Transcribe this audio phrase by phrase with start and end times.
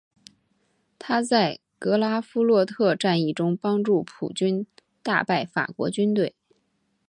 [0.97, 4.65] 他在格拉夫洛特战役中帮助普军
[5.03, 6.35] 大败法国军队。